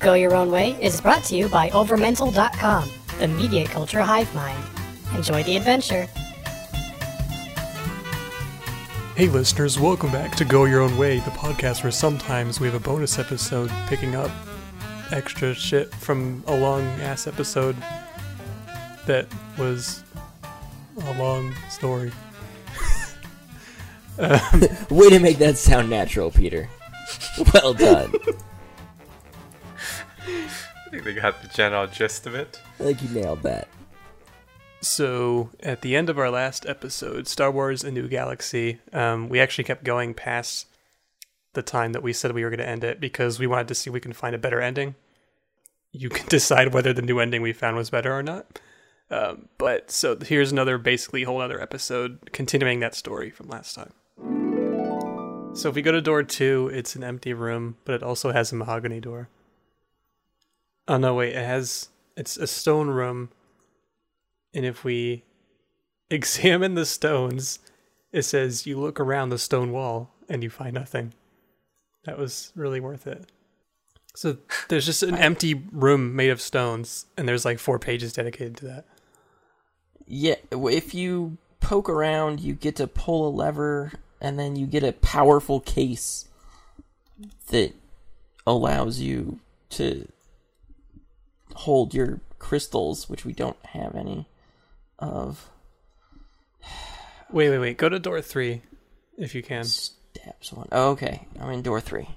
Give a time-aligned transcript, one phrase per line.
[0.00, 4.64] Go Your Own Way is brought to you by Overmental.com, the media culture hive mind.
[5.14, 6.08] Enjoy the adventure.
[9.14, 12.74] Hey, listeners, welcome back to Go Your Own Way, the podcast where sometimes we have
[12.74, 14.30] a bonus episode picking up
[15.12, 17.76] extra shit from a long ass episode
[19.04, 19.26] that
[19.58, 20.02] was
[21.04, 22.10] a long story.
[24.88, 26.70] Way to make that sound natural, Peter.
[27.52, 28.14] Well done.
[30.30, 32.60] I think they got the general gist of it.
[32.78, 33.68] I think you nailed that.
[34.82, 39.38] So, at the end of our last episode, Star Wars A New Galaxy, um, we
[39.38, 40.66] actually kept going past
[41.52, 43.74] the time that we said we were going to end it because we wanted to
[43.74, 44.94] see if we can find a better ending.
[45.92, 48.58] You can decide whether the new ending we found was better or not.
[49.10, 53.92] Um, but so here's another basically whole other episode continuing that story from last time.
[55.52, 58.52] So if we go to door two, it's an empty room, but it also has
[58.52, 59.28] a mahogany door.
[60.88, 63.30] Oh no, wait, it has it's a stone room
[64.54, 65.24] and if we
[66.10, 67.58] examine the stones,
[68.12, 71.12] it says you look around the stone wall and you find nothing.
[72.04, 73.30] That was really worth it.
[74.14, 78.56] So there's just an empty room made of stones, and there's like four pages dedicated
[78.58, 78.84] to that.
[80.06, 84.82] Yeah, if you poke around, you get to pull a lever, and then you get
[84.82, 86.26] a powerful case
[87.48, 87.74] that
[88.46, 89.38] allows you
[89.70, 90.08] to
[91.54, 94.28] hold your crystals, which we don't have any
[94.98, 95.50] of.
[97.30, 97.76] Wait, wait, wait.
[97.78, 98.62] Go to door three,
[99.16, 99.64] if you can.
[99.64, 100.68] Steps one.
[100.72, 102.08] Oh, okay, I'm in door three.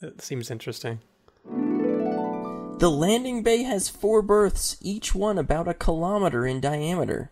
[0.00, 1.00] That seems interesting.
[1.46, 7.30] The landing bay has four berths, each one about a kilometer in diameter.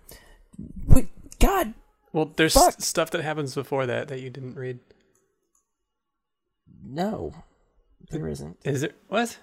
[0.87, 1.73] Wait, God,
[2.13, 2.81] Well, there's Fuck.
[2.83, 4.81] stuff that happens before that that you didn't read.
[6.85, 7.33] no,
[8.11, 8.59] there isn't.
[8.65, 9.39] Is it what?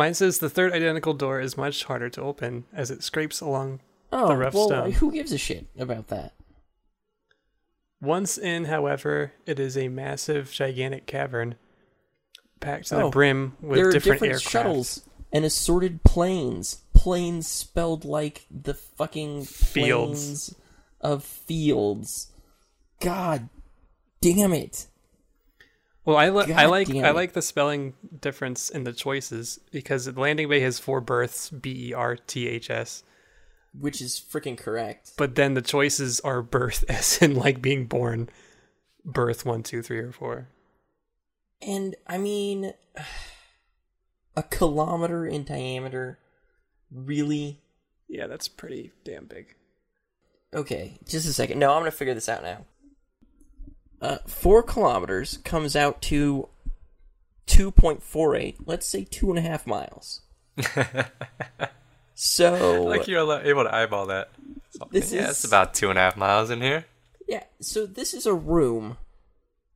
[0.00, 3.80] Mine says the third identical door is much harder to open as it scrapes along.
[4.10, 4.92] Oh, The rough well, stone.
[4.92, 6.32] who gives a shit about that?
[8.00, 11.56] Once in, however, it is a massive, gigantic cavern
[12.60, 14.50] packed to the Oh, brim with there are different, different, aircraft.
[14.50, 15.04] shuttles
[15.34, 16.78] and assorted planes.
[16.94, 20.24] Planes spelled like the fucking Fields.
[20.24, 20.54] planes
[21.02, 22.28] of fields.
[23.00, 23.50] God
[24.22, 24.86] damn it!
[26.04, 30.48] Well, I, li- I like I like the spelling difference in the choices because landing
[30.48, 33.02] bay has four berths, B E R T H S,
[33.78, 35.12] Which is freaking correct.
[35.18, 38.30] but then the choices are birth, as in like being born,
[39.04, 40.48] birth one, two, three, or four.
[41.60, 42.72] And I mean,
[44.36, 46.18] a kilometer in diameter.
[46.90, 47.60] Really?
[48.08, 49.54] Yeah, that's pretty damn big.
[50.54, 51.58] Okay, just a second.
[51.60, 52.64] No, I'm gonna figure this out now.
[54.00, 56.48] Uh, four kilometers comes out to
[57.46, 58.56] two point four eight.
[58.66, 60.22] Let's say two and a half miles.
[62.14, 64.30] so Like you're able to eyeball that.
[64.70, 66.84] So, This yeah, is- it's about two and a half miles in here.
[67.28, 68.96] yeah, so this is a room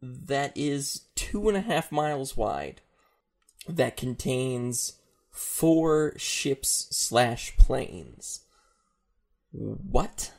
[0.03, 2.81] that is two and a half miles wide
[3.69, 4.95] that contains
[5.31, 8.41] four ships slash planes.
[9.53, 10.33] What?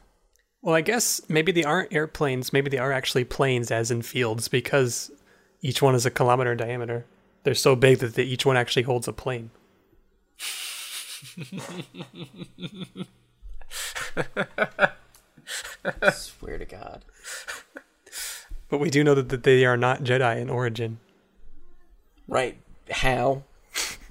[0.66, 2.52] Well, I guess maybe they aren't airplanes.
[2.52, 5.12] Maybe they are actually planes, as in fields, because
[5.62, 7.06] each one is a kilometer in diameter.
[7.44, 9.52] They're so big that they, each one actually holds a plane.
[16.12, 17.06] Swear to God.
[18.68, 20.98] But we do know that, that they are not Jedi in origin.
[22.28, 22.58] Right.
[22.90, 23.44] How?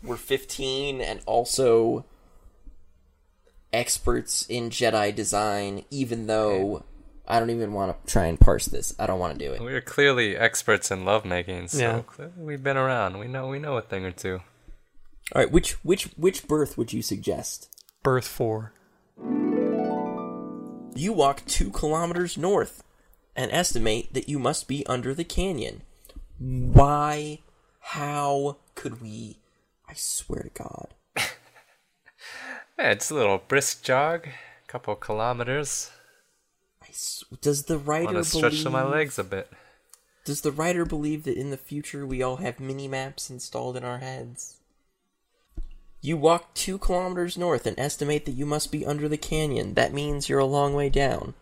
[0.05, 2.05] We're 15 and also
[3.75, 6.85] experts in Jedi design, even though
[7.27, 8.95] I don't even want to try and parse this.
[8.99, 9.61] I don't want to do it.
[9.61, 12.27] We're clearly experts in lovemaking, so Yeah.
[12.37, 13.19] we've been around.
[13.19, 14.41] We know we know a thing or two.
[15.35, 17.69] All right, which which which birth would you suggest?
[18.03, 18.73] Birth four.
[20.97, 22.83] You walk two kilometers north
[23.35, 25.83] and estimate that you must be under the canyon.
[26.39, 27.41] Why?
[27.81, 29.39] How could we?
[29.89, 30.89] I swear to God.
[32.79, 35.91] Yeah, it's a little brisk jog, a couple kilometers.
[37.41, 38.73] Does the writer Want to stretch believe?
[38.73, 39.51] my legs a bit.
[40.25, 43.85] Does the writer believe that in the future we all have mini maps installed in
[43.85, 44.57] our heads?
[46.01, 49.75] You walk two kilometers north and estimate that you must be under the canyon.
[49.75, 51.35] That means you're a long way down.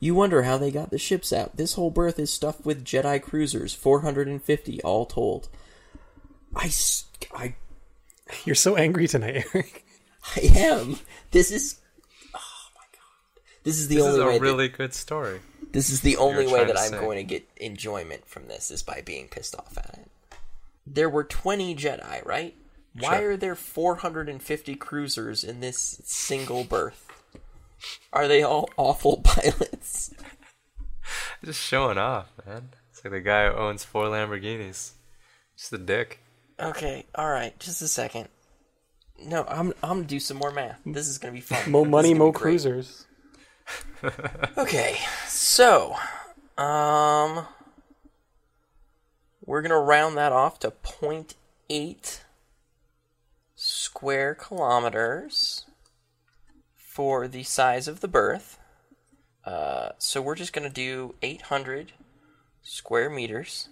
[0.00, 1.56] You wonder how they got the ships out.
[1.56, 5.48] This whole berth is stuffed with Jedi cruisers, 450 all told.
[6.56, 6.70] I,
[7.34, 7.54] I...
[8.44, 9.84] You're so angry tonight, Eric.
[10.36, 10.98] I am.
[11.30, 11.78] This is.
[12.34, 12.38] Oh
[12.74, 13.42] my god.
[13.64, 14.30] This is the This only is way.
[14.30, 15.40] a that- really good story.
[15.72, 16.98] This is the only way that I'm say.
[16.98, 20.10] going to get enjoyment from this is by being pissed off at it.
[20.84, 22.56] There were 20 Jedi, right?
[22.98, 27.06] Why are there 450 cruisers in this single berth?
[28.12, 30.12] Are they all awful pilots?
[31.44, 32.70] Just showing off, man.
[32.90, 34.90] It's like the guy who owns four Lamborghinis.
[35.56, 36.18] Just a dick.
[36.58, 38.28] Okay, all right, just a second.
[39.26, 40.80] No, I'm I'm gonna do some more math.
[40.86, 41.70] This is gonna be fun.
[41.70, 43.06] Mo This is money, gonna mo cruisers.
[44.56, 44.96] Okay,
[45.28, 45.94] so,
[46.56, 47.46] um,
[49.44, 52.20] we're gonna round that off to 0.8
[53.54, 55.66] square kilometers
[56.74, 58.58] for the size of the berth.
[59.44, 61.92] Uh, so we're just gonna do 800
[62.62, 63.68] square meters.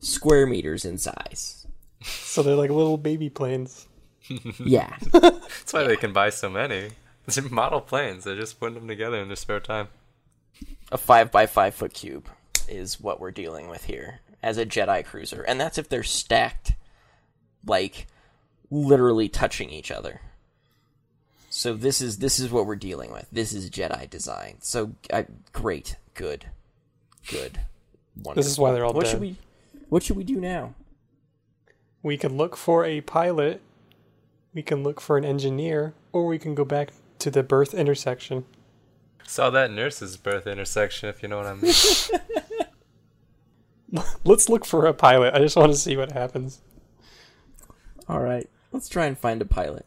[0.00, 1.66] square meters in size.
[2.02, 3.87] So they're like little baby planes.
[4.58, 4.96] Yeah.
[5.12, 6.90] That's why they can buy so many.
[7.26, 8.25] They're model planes.
[8.25, 9.87] They're just putting them together in their spare time.
[10.90, 12.28] a five by five foot cube
[12.69, 16.72] is what we're dealing with here as a Jedi cruiser, and that's if they're stacked,
[17.64, 18.08] like
[18.70, 20.20] literally touching each other.
[21.54, 23.26] So this is this is what we're dealing with.
[23.31, 24.56] This is Jedi design.
[24.60, 26.46] So uh, great, good,
[27.28, 27.60] good.
[28.16, 28.34] Wonderful.
[28.37, 29.10] This is why they're all what dead.
[29.10, 29.37] should we
[29.90, 30.72] What should we do now?
[32.02, 33.60] We can look for a pilot,
[34.54, 38.46] we can look for an engineer, or we can go back to the birth intersection.
[39.26, 41.75] Saw that nurse's birth intersection, if you know what I mean.
[44.25, 45.34] Let's look for a pilot.
[45.34, 46.62] I just want to see what happens.
[48.08, 49.84] All right, let's try and find a pilot.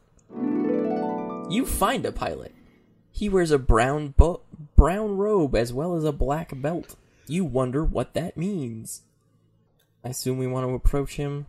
[1.49, 2.53] You find a pilot.
[3.11, 4.41] He wears a brown bo-
[4.75, 6.95] brown robe as well as a black belt.
[7.27, 9.03] You wonder what that means.
[10.03, 11.45] I assume we want to approach him.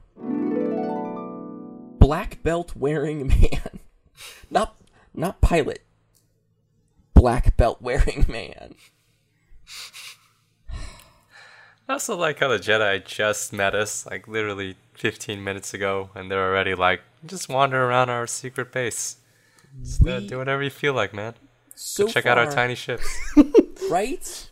[1.98, 3.80] Black belt wearing man.
[4.50, 4.76] not
[5.14, 5.82] not pilot.
[7.14, 8.74] Black belt wearing man.
[11.88, 16.30] I also like how the Jedi just met us, like literally 15 minutes ago, and
[16.30, 19.16] they're already like, just wander around our secret base.
[19.82, 21.34] Just, uh, We- do whatever you feel like, man.
[21.74, 23.06] So Check out our tiny ships.
[23.90, 24.50] right?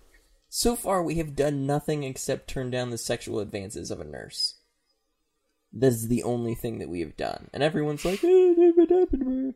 [0.50, 4.56] So far, we have done nothing except turn down the sexual advances of a nurse.
[5.73, 7.49] That is the only thing that we have done.
[7.53, 8.21] And everyone's like,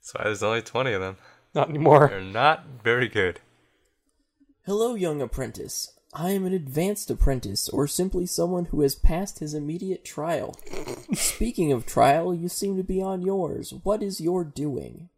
[0.00, 1.16] So there's only 20 of them.
[1.54, 2.08] Not anymore.
[2.08, 3.40] They're not very good.
[4.66, 5.92] Hello, young apprentice.
[6.14, 10.54] I am an advanced apprentice, or simply someone who has passed his immediate trial.
[11.14, 13.74] Speaking of trial, you seem to be on yours.
[13.82, 15.08] What is your doing?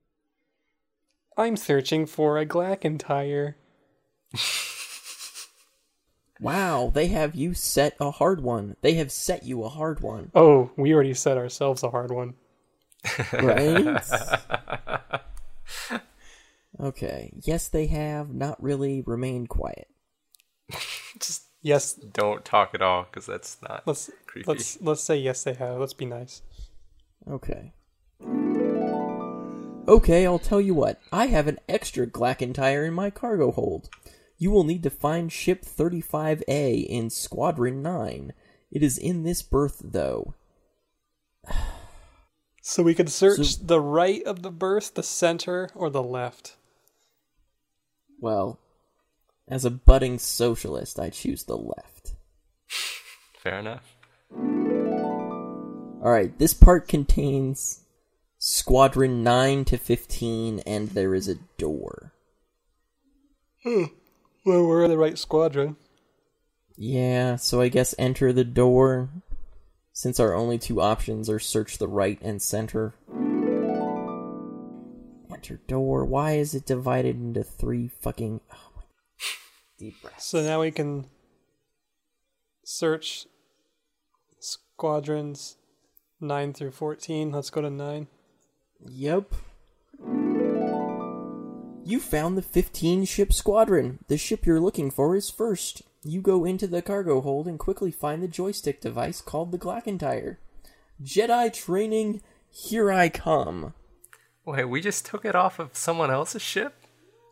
[1.37, 3.55] I'm searching for a Glackentire.
[6.41, 8.77] Wow, they have you set a hard one.
[8.83, 10.31] They have set you a hard one.
[10.35, 12.35] Oh, we already set ourselves a hard one.
[13.33, 14.03] Right?
[16.81, 17.33] okay.
[17.43, 18.35] Yes, they have.
[18.35, 19.03] Not really.
[19.03, 19.89] Remain quiet.
[21.21, 24.47] Just Yes, don't talk at all, because that's not let's creepy.
[24.47, 25.81] let's let's say yes they have.
[25.81, 26.43] Let's be nice.
[27.29, 27.73] Okay.
[29.89, 31.01] Okay, I'll tell you what.
[31.13, 33.89] I have an extra Glackentire in my cargo hold.
[34.39, 38.33] You will need to find ship 35A in Squadron 9.
[38.71, 40.35] It is in this berth, though.
[42.63, 46.57] So we could search So- the right of the berth, the center, or the left.
[48.21, 48.59] Well,
[49.49, 52.15] as a budding socialist, I choose the left.
[53.43, 53.97] Fair enough.
[56.07, 57.85] Alright, this part contains
[58.39, 62.13] Squadron 9 to 15, and there is a door.
[63.63, 63.85] Hmm.
[64.45, 65.77] Well, we're in the right squadron.
[66.77, 69.11] Yeah, so I guess enter the door,
[69.93, 72.95] since our only two options are search the right and center.
[75.33, 76.05] Enter door.
[76.05, 78.41] Why is it divided into three fucking.
[79.79, 79.85] My.
[79.85, 80.21] Deep breath.
[80.21, 81.07] So now we can
[82.65, 83.27] search
[84.41, 85.57] squadrons
[86.21, 87.33] 9 through 14.
[87.33, 88.07] Let's go to 9.
[88.89, 89.35] Yep.
[91.85, 94.01] You found the 15 ship squadron.
[94.09, 95.83] The ship you're looking for is first.
[96.03, 100.37] You go into the cargo hold and quickly find the joystick device called the Glackentire.
[101.03, 103.75] Jedi training, here I come.
[104.45, 106.86] Wait, we just took it off of someone else's ship?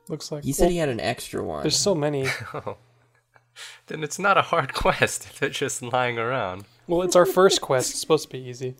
[0.08, 1.62] Looks like He said well, he had an extra one.
[1.62, 2.26] there's so many.
[3.86, 6.64] Then it's not a hard quest if they're just lying around.
[6.88, 7.90] Well, it's our first quest.
[7.90, 8.74] It's supposed to be easy.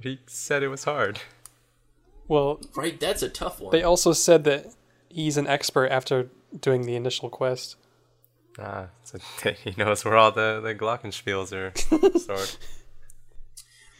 [0.00, 1.20] He said it was hard.
[2.28, 3.72] Well, Right, that's a tough one.
[3.72, 4.66] they also said that
[5.08, 6.28] he's an expert after
[6.60, 7.76] doing the initial quest.
[8.58, 9.18] Ah, so
[9.64, 12.56] he knows where all the, the Glockenspiels are stored.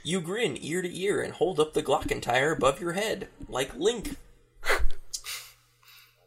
[0.04, 4.16] You grin ear to ear and hold up the Glockentire above your head, like Link.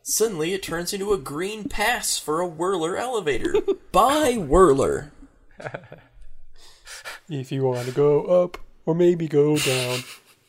[0.07, 3.55] Suddenly, it turns into a green pass for a whirler elevator.
[3.91, 5.11] Buy whirler.
[7.27, 10.01] If you want to go up or maybe go down,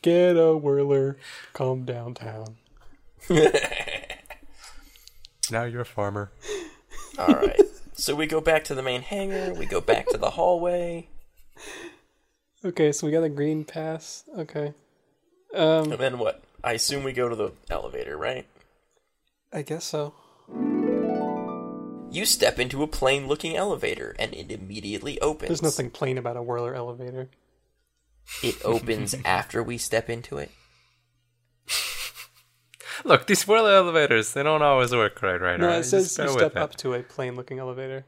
[0.03, 1.17] get a whirler,
[1.53, 2.57] come downtown.
[5.49, 6.31] Now you're a farmer.
[7.17, 7.61] All right.
[7.93, 9.53] so we go back to the main hangar.
[9.53, 11.07] We go back to the hallway,
[12.65, 14.23] Okay, so we got a green pass.
[14.37, 14.73] Okay.
[15.55, 16.43] Um, and then what?
[16.63, 18.45] I assume we go to the elevator, right?
[19.51, 20.13] I guess so.
[22.09, 25.49] You step into a plain-looking elevator, and it immediately opens.
[25.49, 27.29] There's nothing plain about a whirler elevator.
[28.43, 30.51] It opens after we step into it.
[33.03, 35.77] Look, these whirler elevators, they don't always work right right No, now.
[35.77, 36.57] it says you bear with step it.
[36.57, 38.05] up to a plain looking elevator.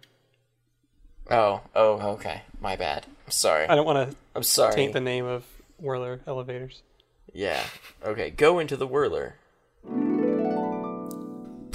[1.30, 2.42] Oh, oh, okay.
[2.60, 3.06] My bad.
[3.26, 3.68] I'm sorry.
[3.68, 4.74] I don't want to I'm sorry.
[4.74, 5.46] taint the name of
[5.78, 6.82] whirler elevators.
[7.32, 7.64] Yeah.
[8.04, 9.36] Okay, go into the whirler.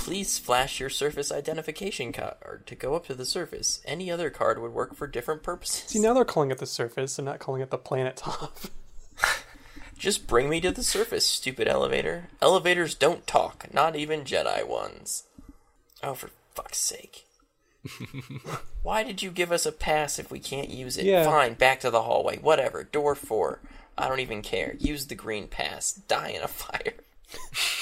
[0.04, 3.80] Please flash your surface identification card to go up to the surface.
[3.86, 5.84] Any other card would work for different purposes.
[5.86, 8.58] See, now they're calling it the surface and not calling it the planet top.
[9.98, 12.28] Just bring me to the surface, stupid elevator.
[12.42, 15.24] Elevators don't talk, not even Jedi ones.
[16.02, 17.24] Oh, for fuck's sake.
[18.82, 21.06] Why did you give us a pass if we can't use it?
[21.06, 21.24] Yeah.
[21.24, 22.36] Fine, back to the hallway.
[22.36, 22.84] Whatever.
[22.84, 23.60] Door four.
[23.96, 24.76] I don't even care.
[24.78, 25.94] Use the green pass.
[25.94, 26.92] Die in a fire.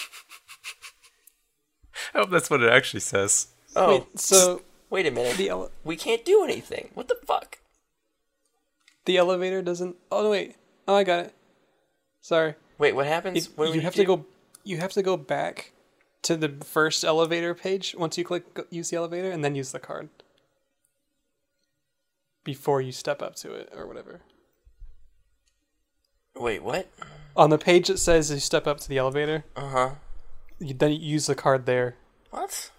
[2.14, 3.48] I hope that's what it actually says.
[3.74, 5.36] Oh, Wait, so wait a minute.
[5.36, 6.90] the ele- we can't do anything.
[6.94, 7.58] What the fuck?
[9.04, 9.96] the elevator doesn't.
[10.10, 10.56] Oh no, wait.
[10.86, 11.34] Oh, I got it.
[12.20, 12.54] Sorry.
[12.78, 13.46] Wait, what happens?
[13.46, 14.26] It- when you we have do- to go.
[14.64, 15.72] You have to go back
[16.22, 19.72] to the first elevator page once you click go- use the elevator, and then use
[19.72, 20.08] the card
[22.44, 24.20] before you step up to it or whatever.
[26.36, 26.88] Wait, what?
[27.36, 29.90] On the page that says you step up to the elevator, Uh huh.
[30.58, 31.96] you, then you use the card there.
[32.32, 32.70] What?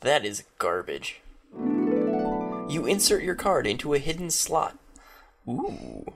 [0.00, 1.20] That is garbage.
[1.54, 4.78] You insert your card into a hidden slot.
[5.46, 6.14] Ooh.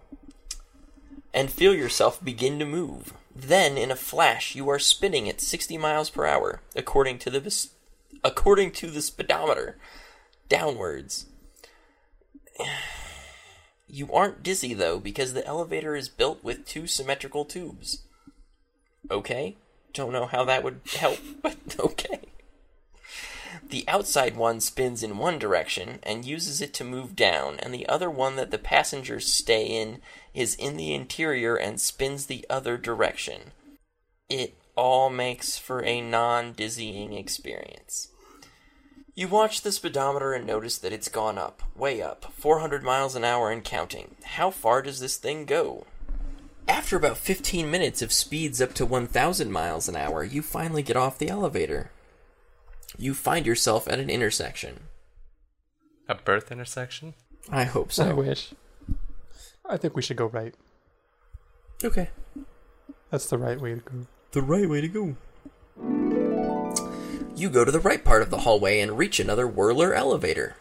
[1.34, 3.12] And feel yourself begin to move.
[3.36, 7.68] Then, in a flash, you are spinning at 60 miles per hour, according to the
[8.24, 9.76] according to the speedometer,
[10.48, 11.26] downwards.
[13.94, 18.04] You aren't dizzy though, because the elevator is built with two symmetrical tubes.
[19.10, 19.58] Okay?
[19.92, 22.20] Don't know how that would help, but okay.
[23.68, 27.88] The outside one spins in one direction and uses it to move down, and the
[27.88, 30.00] other one that the passengers stay in
[30.34, 33.52] is in the interior and spins the other direction.
[34.28, 38.08] It all makes for a non dizzying experience.
[39.14, 43.24] You watch the speedometer and notice that it's gone up, way up, 400 miles an
[43.24, 44.16] hour and counting.
[44.24, 45.86] How far does this thing go?
[46.68, 50.96] After about 15 minutes of speeds up to 1,000 miles an hour, you finally get
[50.96, 51.90] off the elevator.
[52.96, 54.84] You find yourself at an intersection.
[56.08, 57.14] A birth intersection?
[57.50, 58.10] I hope so.
[58.10, 58.52] I wish.
[59.68, 60.54] I think we should go right.
[61.82, 62.10] Okay.
[63.10, 64.06] That's the right way to go.
[64.32, 65.16] The right way to go.
[67.34, 70.56] You go to the right part of the hallway and reach another whirler elevator.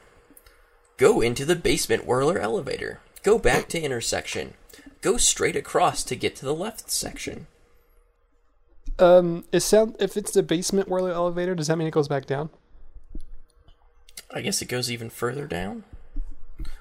[0.97, 3.01] Go into the basement whirler elevator.
[3.23, 4.53] Go back to intersection.
[5.01, 7.47] Go straight across to get to the left section.
[8.99, 12.25] Um, is sound if it's the basement whirler elevator, does that mean it goes back
[12.25, 12.49] down?
[14.33, 15.83] I guess it goes even further down.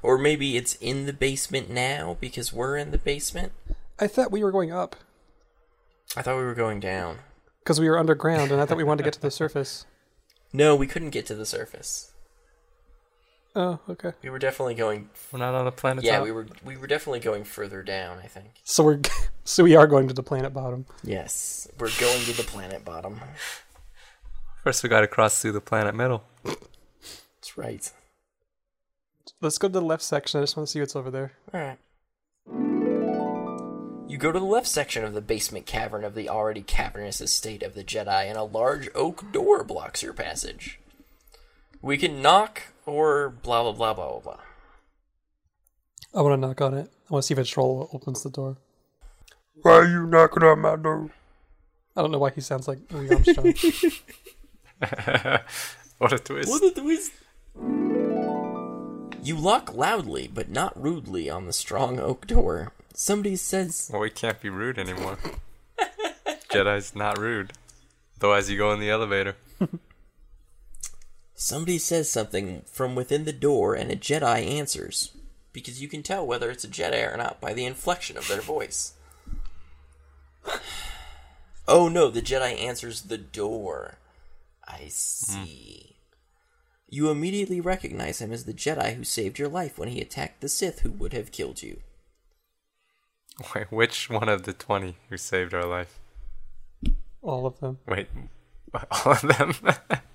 [0.03, 3.53] Or maybe it's in the basement now because we're in the basement.
[3.99, 4.97] I thought we were going up
[6.17, 7.19] I thought we were going down.
[7.61, 9.87] because we were underground, and I thought we wanted to get to the surface.
[10.53, 12.11] No, we couldn't get to the surface.
[13.57, 14.13] Oh, okay.
[14.23, 15.11] We were definitely going.
[15.33, 16.25] We're not on the planet Yeah, top?
[16.25, 16.47] we were.
[16.65, 18.19] We were definitely going further down.
[18.19, 18.49] I think.
[18.65, 19.01] So we're
[19.45, 20.87] so we are going to the planet bottom.
[21.03, 23.21] Yes, we're going to the planet bottom.
[24.63, 26.23] First, we gotta cross through the planet middle.
[26.45, 27.91] That's right.
[29.41, 30.39] Let's go to the left section.
[30.39, 31.33] I just want to see what's over there.
[31.55, 31.79] All right.
[34.09, 37.63] You go to the left section of the basement cavern of the already cavernous estate
[37.63, 40.79] of the Jedi, and a large oak door blocks your passage.
[41.83, 44.41] We can knock or blah blah blah blah blah blah.
[46.15, 46.91] I want to knock on it.
[47.09, 48.57] I want to see if a troll opens the door.
[49.63, 51.11] Why are you knocking on my door?
[51.97, 53.55] I don't know why he sounds like Louis Armstrong.
[55.99, 56.49] what a twist.
[56.49, 57.13] What a twist!
[59.23, 62.73] You knock loudly but not rudely on the strong oak door.
[62.95, 65.19] Somebody says, Well, we can't be rude anymore.
[66.51, 67.53] Jedi's not rude.
[68.19, 69.37] Though as you go in the elevator.
[71.43, 75.13] Somebody says something from within the door, and a Jedi answers.
[75.55, 78.43] Because you can tell whether it's a Jedi or not by the inflection of their
[78.43, 78.93] voice.
[81.67, 83.95] oh no, the Jedi answers the door.
[84.69, 85.97] I see.
[86.91, 90.49] You immediately recognize him as the Jedi who saved your life when he attacked the
[90.49, 91.81] Sith who would have killed you.
[93.55, 96.01] Wait, which one of the 20 who saved our life?
[97.23, 97.79] All of them.
[97.89, 98.09] Wait,
[98.91, 99.55] all of them?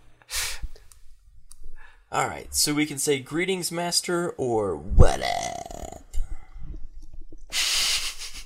[2.16, 6.16] Alright, so we can say greetings, Master, or what up?
[7.52, 8.46] Is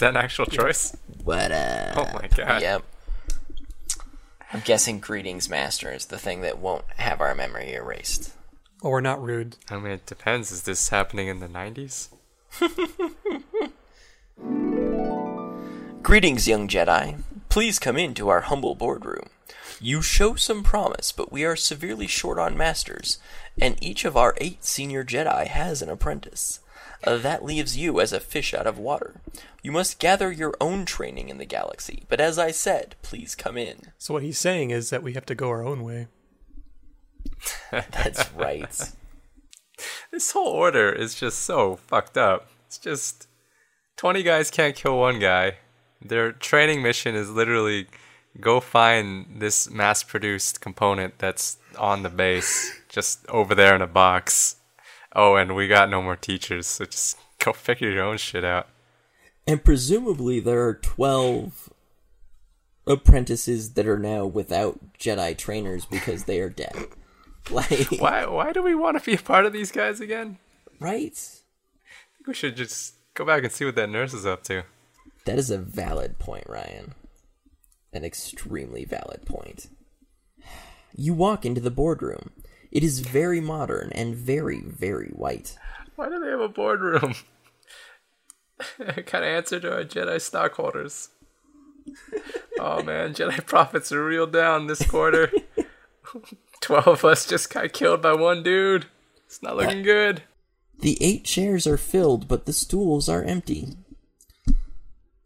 [0.00, 0.96] that an actual choice?
[1.22, 1.96] What up?
[1.96, 2.62] Oh my god.
[2.62, 2.82] Yep.
[4.52, 8.32] I'm guessing greetings, Master, is the thing that won't have our memory erased.
[8.82, 9.56] Oh, we're not rude.
[9.70, 10.50] I mean, it depends.
[10.50, 12.08] Is this happening in the 90s?
[16.02, 17.22] Greetings, young Jedi.
[17.52, 19.28] Please come into our humble boardroom.
[19.78, 23.18] You show some promise, but we are severely short on masters,
[23.60, 26.60] and each of our eight senior Jedi has an apprentice.
[27.04, 29.20] Uh, that leaves you as a fish out of water.
[29.62, 33.58] You must gather your own training in the galaxy, but as I said, please come
[33.58, 33.92] in.
[33.98, 36.06] So what he's saying is that we have to go our own way.
[37.70, 38.92] That's right.
[40.10, 42.46] This whole order is just so fucked up.
[42.66, 43.26] It's just
[43.96, 45.56] 20 guys can't kill one guy.
[46.04, 47.86] Their training mission is literally
[48.40, 53.86] go find this mass produced component that's on the base, just over there in a
[53.86, 54.56] box.
[55.14, 58.68] Oh, and we got no more teachers, so just go figure your own shit out.
[59.46, 61.72] And presumably there are 12
[62.86, 66.74] apprentices that are now without Jedi trainers because they are dead.
[67.50, 70.38] Like, Why why do we want to be a part of these guys again?
[70.78, 71.12] right?
[71.12, 74.62] I think we should just go back and see what that nurse is up to.
[75.24, 76.94] That is a valid point, Ryan.
[77.92, 79.68] An extremely valid point.
[80.94, 82.30] You walk into the boardroom.
[82.70, 85.56] It is very modern and very, very white.
[85.96, 87.14] Why do they have a boardroom?
[88.78, 91.10] kind of answer to our Jedi stockholders.
[92.60, 95.30] oh man, Jedi profits are real down this quarter.
[96.60, 98.86] Twelve of us just got killed by one dude.
[99.26, 100.22] It's not looking good.
[100.80, 103.76] The eight chairs are filled, but the stools are empty.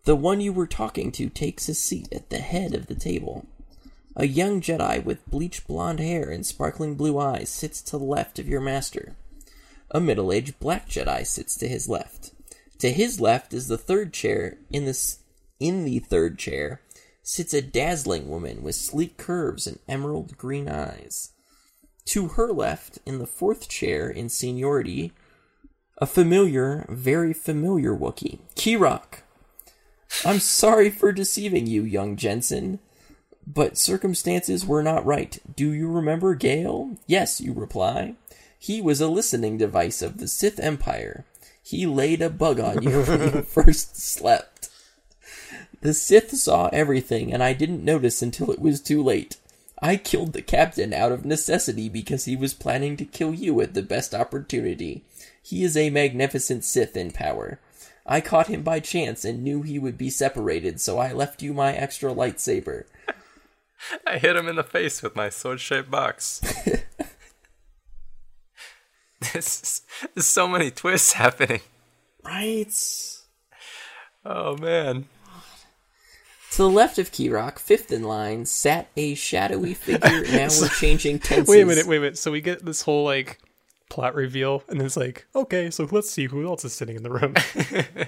[0.06, 3.44] The one you were talking to takes a seat at the head of the table.
[4.14, 8.38] A young Jedi with bleached blonde hair and sparkling blue eyes sits to the left
[8.38, 9.16] of your master.
[9.90, 12.30] A middle aged black Jedi sits to his left.
[12.78, 14.58] To his left is the third chair.
[14.70, 15.18] In the, s-
[15.58, 16.82] in the third chair
[17.24, 21.32] sits a dazzling woman with sleek curves and emerald green eyes.
[22.06, 25.12] To her left, in the fourth chair in seniority,
[25.98, 29.22] a familiar, very familiar Wookiee, Kirok.
[30.24, 32.78] I'm sorry for deceiving you, young Jensen,
[33.46, 35.38] but circumstances were not right.
[35.54, 36.96] Do you remember Gale?
[37.06, 38.14] Yes, you reply.
[38.58, 41.24] He was a listening device of the Sith Empire.
[41.62, 44.68] He laid a bug on you when you first slept.
[45.80, 49.36] The Sith saw everything, and I didn't notice until it was too late.
[49.80, 53.74] I killed the captain out of necessity because he was planning to kill you at
[53.74, 55.04] the best opportunity.
[55.42, 57.60] He is a magnificent Sith in power.
[58.06, 61.52] I caught him by chance and knew he would be separated, so I left you
[61.52, 62.84] my extra lightsaber.
[64.06, 66.40] I hit him in the face with my sword-shaped box.
[69.32, 69.82] this is,
[70.14, 71.60] there's so many twists happening.
[72.24, 72.72] Right.
[74.24, 75.06] Oh man.
[76.52, 80.22] To the left of Kirok, fifth in line, sat a shadowy figure.
[80.32, 81.48] Now we're changing tenses.
[81.48, 82.18] Wait a minute, wait a minute.
[82.18, 83.38] So we get this whole like
[83.88, 87.10] plot reveal, and it's like, okay, so let's see who else is sitting in the
[87.10, 87.34] room.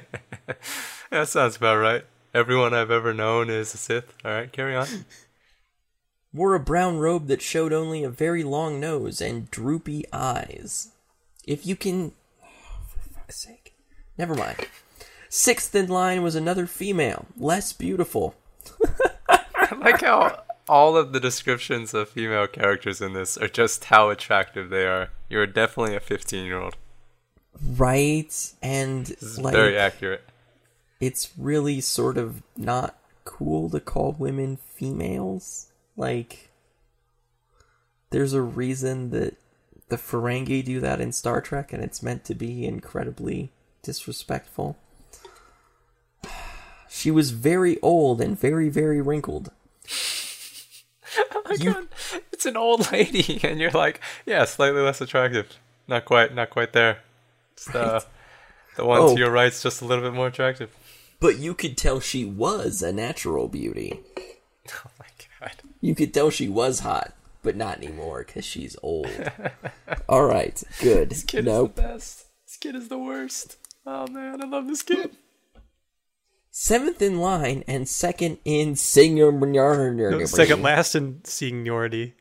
[1.11, 2.05] That sounds about right.
[2.35, 4.13] Everyone I've ever known is a Sith.
[4.25, 4.87] All right, carry on.
[6.35, 10.93] Wore a brown robe that showed only a very long nose and droopy eyes.
[11.47, 12.13] If you can.
[12.43, 12.47] Oh,
[12.87, 13.75] for fuck's sake.
[14.19, 14.69] Never mind.
[15.31, 18.35] Sixth in line was another female, less beautiful.
[19.29, 24.11] I like how all of the descriptions of female characters in this are just how
[24.11, 25.11] attractive they are.
[25.29, 26.77] You're definitely a 15 year old.
[27.77, 28.53] Right?
[28.63, 30.25] And This is like, very accurate.
[31.01, 35.67] it's really sort of not cool to call women females.
[35.97, 36.51] Like,
[38.11, 39.37] there's a reason that
[39.89, 43.51] the Ferengi do that in Star Trek, and it's meant to be incredibly
[43.83, 44.77] disrespectful.
[46.91, 49.51] She was very old and very, very wrinkled.
[51.57, 51.89] God,
[52.33, 55.57] it's an old lady, and you're like, yeah, slightly less attractive.
[55.87, 56.99] Not quite, not quite there.
[57.55, 58.05] It's the,
[58.77, 59.15] the one Oh.
[59.15, 60.71] to your right's just a little bit more attractive.
[61.21, 64.01] But you could tell she was a natural beauty.
[64.71, 65.07] Oh my
[65.41, 65.53] god.
[65.81, 69.09] You could tell she was hot, but not anymore because she's old.
[70.11, 71.09] All right, good.
[71.09, 71.71] This kid nope.
[71.71, 72.25] is the best.
[72.47, 73.57] This kid is the worst.
[73.87, 75.17] Oh man, I love this kid.
[76.51, 79.39] Seventh in line and second in seniority.
[80.11, 82.15] No, second last in seniority.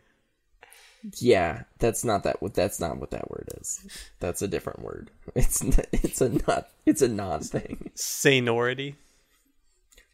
[1.20, 2.42] Yeah, that's not that.
[2.42, 3.86] What that's not what that word is.
[4.20, 5.12] That's a different word.
[5.36, 5.62] It's
[5.92, 6.70] it's a not.
[6.86, 7.92] It's a non thing.
[7.96, 8.96] Seniority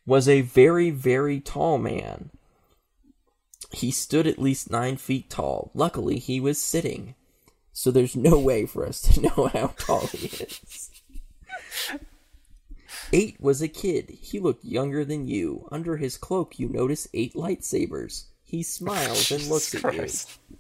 [0.06, 2.30] Was a very very tall man.
[3.72, 5.72] He stood at least nine feet tall.
[5.74, 7.16] Luckily, he was sitting,
[7.72, 10.92] so there's no way for us to know how tall he is.
[13.14, 14.10] Eight was a kid.
[14.10, 15.68] He looked younger than you.
[15.72, 18.26] Under his cloak, you notice eight lightsabers.
[18.44, 20.58] He smiles and looks Jesus at you.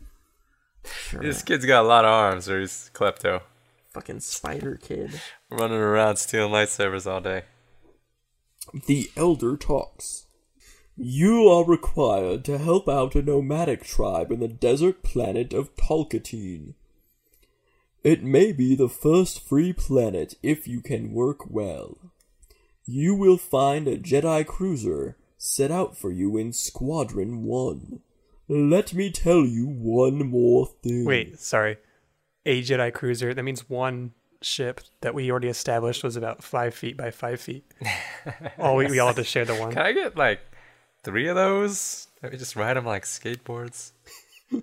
[0.85, 1.21] Sure.
[1.21, 3.41] This kid's got a lot of arms, or he's klepto.
[3.89, 5.19] Fucking spider kid.
[5.49, 7.43] Running around stealing lightsabers all day.
[8.85, 10.27] The elder talks.
[10.95, 16.75] You are required to help out a nomadic tribe in the desert planet of Talkatine.
[18.03, 21.97] It may be the first free planet if you can work well.
[22.85, 27.99] You will find a Jedi cruiser set out for you in Squadron 1.
[28.47, 31.05] Let me tell you one more thing.
[31.05, 31.77] Wait, sorry.
[32.45, 33.33] A Jedi cruiser.
[33.33, 37.65] That means one ship that we already established was about five feet by five feet.
[38.59, 39.71] all we, we all had to share the one.
[39.71, 40.41] Can I get like
[41.03, 42.07] three of those?
[42.21, 43.91] Let me just ride them like skateboards.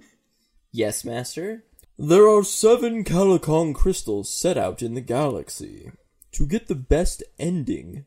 [0.72, 1.64] Yes, Master?
[1.98, 5.90] There are seven Calicon crystals set out in the galaxy.
[6.32, 8.06] To get the best ending.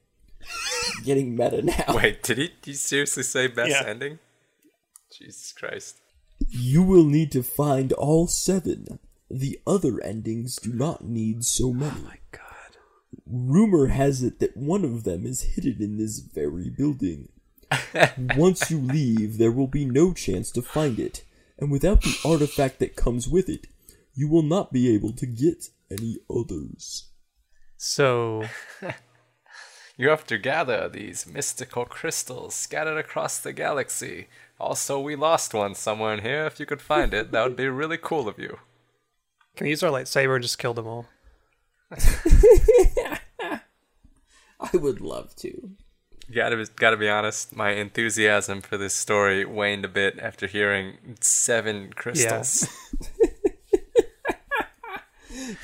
[1.03, 1.85] Getting meta now.
[1.95, 3.83] Wait, did he, did he seriously say best Yeah.
[3.85, 4.19] ending?
[5.11, 5.97] Jesus Christ.
[6.49, 8.99] You will need to find all seven.
[9.29, 11.99] The other endings do not need so oh many.
[11.99, 12.41] Oh my god.
[13.25, 17.29] Rumor has it that one of them is hidden in this very building.
[18.35, 21.23] Once you leave, there will be no chance to find it,
[21.57, 23.67] and without the artifact that comes with it,
[24.13, 27.05] you will not be able to get any others.
[27.85, 28.45] So
[29.97, 34.27] You have to gather these mystical crystals scattered across the galaxy.
[34.57, 36.45] Also, we lost one somewhere in here.
[36.45, 38.59] If you could find it, that would be really cool of you.
[39.57, 41.07] can we use our lightsaber and just kill them all?
[41.91, 43.59] I
[44.71, 45.71] would love to.
[46.33, 51.17] Gotta be, gotta be honest, my enthusiasm for this story waned a bit after hearing
[51.19, 52.65] seven crystals.
[53.01, 53.07] Yeah,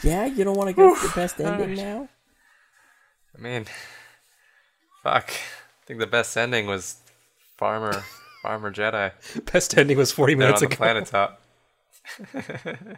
[0.04, 2.10] you don't want to go for the best ending now?
[3.38, 3.66] I mean,
[5.04, 5.30] fuck.
[5.32, 6.98] I think the best ending was
[7.58, 8.04] Farmer,
[8.42, 9.12] Farmer Jedi.
[9.52, 10.78] Best ending was 40 They're minutes on the ago.
[10.78, 11.42] planet top.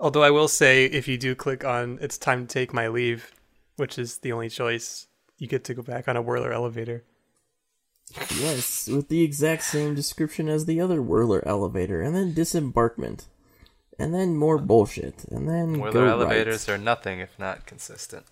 [0.00, 3.32] Although I will say, if you do click on "It's time to take my leave,"
[3.76, 5.06] which is the only choice,
[5.38, 7.04] you get to go back on a whirler elevator.
[8.38, 13.26] Yes, with the exact same description as the other Whirler elevator, and then disembarkment,
[14.00, 16.12] and then more bullshit, and then Where go their right.
[16.12, 18.24] elevators are nothing if not consistent.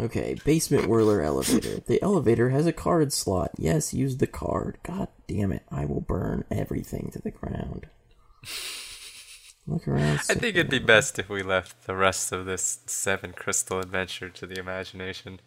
[0.00, 1.80] Okay, basement Whirler elevator.
[1.86, 3.52] The elevator has a card slot.
[3.58, 4.78] Yes, use the card.
[4.82, 5.62] God damn it!
[5.70, 7.86] I will burn everything to the ground.
[9.66, 10.20] Look around.
[10.28, 14.28] I think it'd be best if we left the rest of this seven crystal adventure
[14.30, 15.40] to the imagination.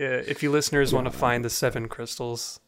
[0.00, 2.58] Uh, if you listeners want to find the seven crystals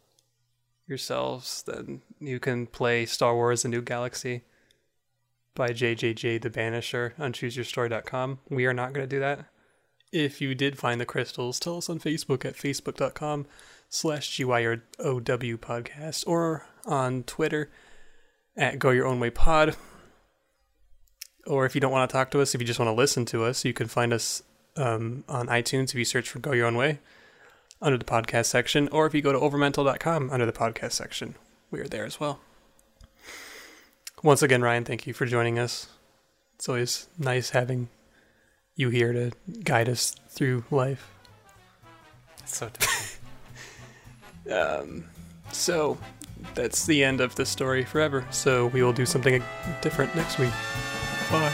[0.86, 4.44] yourselves, then you can play Star Wars: A New Galaxy
[5.56, 8.38] by JJJ the Banisher on ChooseYourStory.com.
[8.48, 9.46] We are not going to do that.
[10.12, 13.46] If you did find the crystals, tell us on Facebook at facebook.com
[13.88, 17.70] slash GYOW podcast or on Twitter
[18.56, 19.76] at Go Your Own Way Pod.
[21.46, 23.24] Or if you don't want to talk to us, if you just want to listen
[23.26, 24.42] to us, you can find us
[24.76, 27.00] um, on iTunes if you search for Go Your Own Way
[27.80, 31.34] under the podcast section, or if you go to overmental.com under the podcast section,
[31.70, 32.40] we are there as well.
[34.22, 35.88] Once again, Ryan, thank you for joining us.
[36.56, 37.88] It's always nice having
[38.74, 39.30] you here to
[39.62, 41.10] guide us through life.
[42.38, 42.92] It's so touching.
[44.48, 45.04] Um,
[45.50, 45.98] so
[46.54, 48.24] that's the end of the story forever.
[48.30, 49.42] So we will do something
[49.82, 50.52] different next week.
[51.30, 51.52] Bye.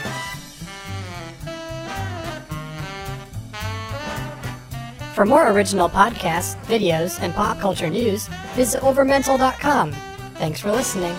[5.15, 9.91] For more original podcasts, videos, and pop culture news, visit overmental.com.
[10.35, 11.15] Thanks for listening.